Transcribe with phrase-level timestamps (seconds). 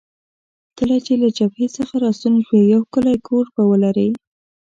[0.77, 4.09] کله چې له جبهې څخه راستون شوې، یو ښکلی کور به ولرې.